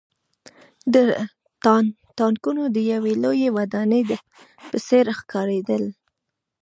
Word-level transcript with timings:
دا 0.93 1.03
ټانکونه 2.17 2.63
د 2.75 2.77
یوې 2.91 3.13
لویې 3.23 3.49
ودانۍ 3.57 4.03
په 4.69 4.77
څېر 4.87 5.05
ښکارېدل 5.19 5.83